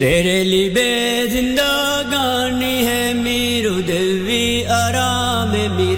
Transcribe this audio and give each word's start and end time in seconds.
تیرے 0.00 0.42
لیے 0.44 0.82
زندہ 1.30 2.02
گانی 2.10 2.86
ہے 2.86 3.12
میرو 3.14 3.80
دیوی 3.80 4.64
آرام 4.72 5.54
میرے 5.76 5.97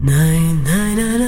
nine, 0.00 0.62
nine, 0.62 0.96
nine. 0.96 1.27